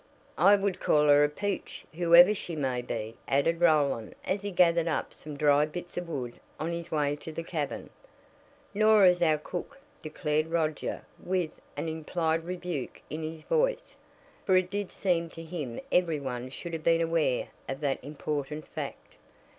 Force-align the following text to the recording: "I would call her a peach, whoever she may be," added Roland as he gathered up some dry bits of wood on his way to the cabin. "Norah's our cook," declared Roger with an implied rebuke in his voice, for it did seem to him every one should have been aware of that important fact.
"I 0.39 0.55
would 0.55 0.79
call 0.79 1.05
her 1.09 1.23
a 1.23 1.29
peach, 1.29 1.85
whoever 1.93 2.33
she 2.33 2.55
may 2.55 2.81
be," 2.81 3.17
added 3.27 3.61
Roland 3.61 4.15
as 4.25 4.41
he 4.41 4.49
gathered 4.49 4.87
up 4.87 5.13
some 5.13 5.37
dry 5.37 5.67
bits 5.67 5.95
of 5.95 6.09
wood 6.09 6.39
on 6.59 6.71
his 6.71 6.89
way 6.89 7.15
to 7.17 7.31
the 7.31 7.43
cabin. 7.43 7.91
"Norah's 8.73 9.21
our 9.21 9.37
cook," 9.37 9.77
declared 10.01 10.47
Roger 10.47 11.03
with 11.23 11.51
an 11.77 11.87
implied 11.87 12.45
rebuke 12.45 13.03
in 13.11 13.21
his 13.21 13.43
voice, 13.43 13.95
for 14.43 14.55
it 14.57 14.71
did 14.71 14.91
seem 14.91 15.29
to 15.29 15.43
him 15.43 15.79
every 15.91 16.19
one 16.19 16.49
should 16.49 16.73
have 16.73 16.83
been 16.83 17.01
aware 17.01 17.49
of 17.69 17.79
that 17.81 18.03
important 18.03 18.65
fact. 18.69 19.17